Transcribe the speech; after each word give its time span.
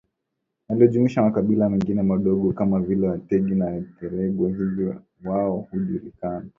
lililojumuisha 0.69 1.21
makabila 1.21 1.69
mengine 1.69 2.01
madogo 2.01 2.53
kama 2.53 2.79
vile 2.79 3.07
Wategi 3.07 3.55
na 3.55 3.65
WagireKwa 3.65 4.49
hiyo 4.49 4.93
basi 4.93 4.99
wao 5.29 5.57
hujulikana 5.71 6.49